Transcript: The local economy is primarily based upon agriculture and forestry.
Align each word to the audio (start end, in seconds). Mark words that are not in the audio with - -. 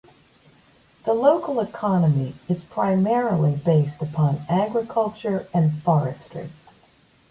The 1.05 1.13
local 1.13 1.59
economy 1.59 2.33
is 2.49 2.63
primarily 2.63 3.55
based 3.57 4.01
upon 4.01 4.41
agriculture 4.49 5.47
and 5.53 5.71
forestry. 5.71 6.49